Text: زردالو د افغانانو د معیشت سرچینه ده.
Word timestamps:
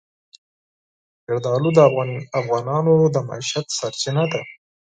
زردالو 1.25 1.69
د 1.77 1.79
افغانانو 2.39 2.93
د 3.13 3.15
معیشت 3.27 3.67
سرچینه 3.79 4.23
ده. 4.31 4.41